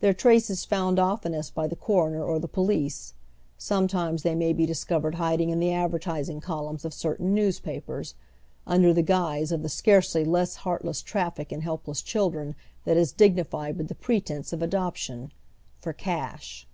[0.00, 3.14] Their trace is found oftenest by the coroner or the police;
[3.56, 8.16] sometimes they may be discovered hiding in the advertis ing columns of certain newspapers,
[8.66, 13.76] under the guise of the scarcely less heartless traffic in helpless children that is dignified
[13.78, 15.30] with the pretence of adoption—
[15.80, 16.66] for cash.